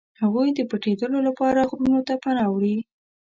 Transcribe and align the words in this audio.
هغوی 0.21 0.49
د 0.53 0.59
پټېدلو 0.71 1.19
لپاره 1.27 1.67
غرونو 1.69 1.99
ته 2.07 2.13
پناه 2.23 2.47
وړي. 2.51 2.77